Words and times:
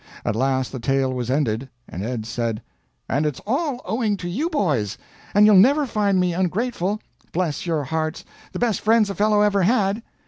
At 0.25 0.35
last 0.35 0.71
the 0.71 0.79
tale 0.79 1.13
was 1.13 1.29
ended, 1.29 1.69
and 1.87 2.01
Ed 2.03 2.25
said 2.25 2.63
"And 3.07 3.23
it's 3.23 3.39
all 3.45 3.81
owing 3.85 4.17
to 4.17 4.27
you, 4.27 4.49
boys, 4.49 4.97
and 5.35 5.45
you'll 5.45 5.55
never 5.57 5.85
find 5.85 6.19
me 6.19 6.33
ungrateful 6.33 6.99
bless 7.33 7.67
your 7.67 7.83
hearts, 7.83 8.25
the 8.51 8.57
best 8.57 8.81
friends 8.81 9.11
a 9.11 9.13
fellow 9.13 9.41
ever 9.41 9.61
had! 9.61 10.01